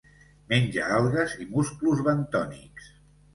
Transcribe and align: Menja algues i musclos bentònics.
Menja 0.53 0.87
algues 0.99 1.35
i 1.45 1.47
musclos 1.51 2.03
bentònics. 2.09 2.91